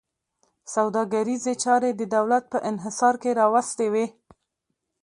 [0.75, 4.05] سوداګریزې چارې د دولت په انحصار کې راوستې وې.